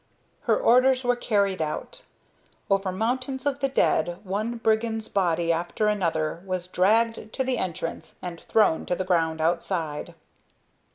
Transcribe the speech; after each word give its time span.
Her 0.49 0.57
orders 0.59 1.03
were 1.03 1.15
carried 1.15 1.61
out. 1.61 2.01
Over 2.71 2.91
mountains 2.91 3.45
of 3.45 3.59
the 3.59 3.67
dead 3.69 4.17
one 4.23 4.57
brigand's 4.57 5.07
body 5.09 5.51
after 5.53 5.87
another 5.87 6.41
was 6.43 6.67
dragged 6.67 7.31
to 7.33 7.43
the 7.43 7.59
entrance 7.59 8.15
and 8.19 8.41
thrown 8.41 8.87
to 8.87 8.95
the 8.95 9.05
ground 9.05 9.41
outside. 9.41 10.15